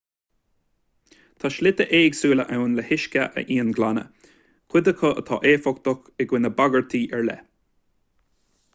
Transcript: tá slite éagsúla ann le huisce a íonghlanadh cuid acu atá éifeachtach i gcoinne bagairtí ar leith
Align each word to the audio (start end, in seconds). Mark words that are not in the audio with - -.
tá 1.43 1.51
slite 1.55 1.85
éagsúla 1.97 2.45
ann 2.55 2.73
le 2.79 2.85
huisce 2.87 3.21
a 3.39 3.43
íonghlanadh 3.55 4.31
cuid 4.75 4.91
acu 4.95 5.13
atá 5.23 5.39
éifeachtach 5.53 6.11
i 6.25 6.31
gcoinne 6.31 6.55
bagairtí 6.63 7.07
ar 7.19 7.27
leith 7.29 7.49